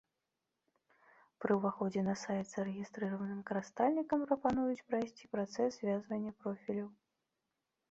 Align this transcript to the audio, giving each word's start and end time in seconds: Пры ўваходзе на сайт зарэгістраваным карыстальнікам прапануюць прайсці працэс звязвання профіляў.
Пры 1.43 1.51
ўваходзе 1.57 2.01
на 2.07 2.15
сайт 2.21 2.47
зарэгістраваным 2.53 3.45
карыстальнікам 3.51 4.25
прапануюць 4.33 4.85
прайсці 4.89 5.31
працэс 5.37 5.69
звязвання 5.81 6.31
профіляў. 6.43 6.87